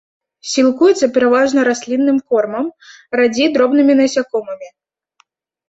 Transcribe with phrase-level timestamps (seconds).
[0.53, 2.65] Сілкуецца пераважна раслінным кормам,
[3.21, 4.67] радзей дробнымі насякомымі.